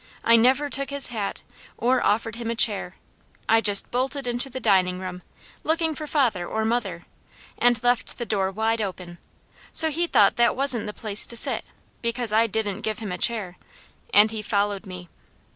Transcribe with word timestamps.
I 0.23 0.35
never 0.35 0.67
took 0.67 0.89
his 0.89 1.09
hat, 1.09 1.43
or 1.77 2.03
offered 2.03 2.37
him 2.37 2.49
a 2.49 2.55
chair; 2.55 2.95
I 3.47 3.61
just 3.61 3.91
bolted 3.91 4.25
into 4.25 4.49
the 4.49 4.59
dining 4.59 4.97
room, 4.99 5.21
looking 5.63 5.93
for 5.93 6.07
father 6.07 6.47
or 6.47 6.65
mother, 6.65 7.05
and 7.59 7.83
left 7.83 8.17
the 8.17 8.25
door 8.25 8.49
wide 8.49 8.81
open, 8.81 9.19
so 9.71 9.91
he 9.91 10.07
thought 10.07 10.37
that 10.37 10.55
wasn't 10.55 10.87
the 10.87 10.91
place 10.93 11.27
to 11.27 11.37
sit, 11.37 11.63
because 12.01 12.33
I 12.33 12.47
didn't 12.47 12.81
give 12.81 12.97
him 12.97 13.11
a 13.11 13.19
chair, 13.19 13.57
and 14.11 14.31
he 14.31 14.41
followed 14.41 14.87
me. 14.87 15.07